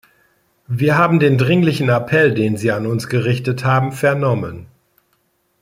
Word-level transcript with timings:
Wir 0.65 0.97
haben 0.97 1.19
den 1.19 1.37
dringlichen 1.37 1.87
Appell, 1.89 2.33
den 2.33 2.57
Sie 2.57 2.71
an 2.71 2.87
uns 2.87 3.07
gerichtet 3.07 3.63
haben, 3.63 3.91
vernommen. 3.91 4.65